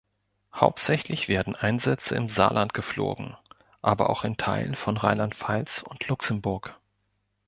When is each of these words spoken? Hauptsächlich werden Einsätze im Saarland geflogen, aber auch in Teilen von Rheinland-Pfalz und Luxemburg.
Hauptsächlich 0.51 1.27
werden 1.27 1.53
Einsätze 1.55 2.15
im 2.15 2.27
Saarland 2.27 2.73
geflogen, 2.73 3.37
aber 3.83 4.09
auch 4.09 4.23
in 4.23 4.35
Teilen 4.35 4.73
von 4.73 4.97
Rheinland-Pfalz 4.97 5.83
und 5.83 6.07
Luxemburg. 6.07 6.75